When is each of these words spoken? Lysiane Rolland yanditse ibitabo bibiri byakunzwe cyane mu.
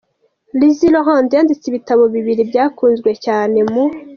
Lysiane 0.59 0.97
Rolland 1.05 1.29
yanditse 1.35 1.65
ibitabo 1.67 2.03
bibiri 2.13 2.41
byakunzwe 2.49 3.09
cyane 3.25 3.57
mu. 3.71 3.83